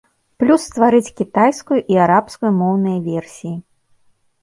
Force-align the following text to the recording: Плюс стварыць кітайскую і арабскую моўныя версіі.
Плюс 0.43 0.63
стварыць 0.69 1.13
кітайскую 1.19 1.79
і 1.95 2.01
арабскую 2.07 2.51
моўныя 2.61 2.99
версіі. 3.13 3.57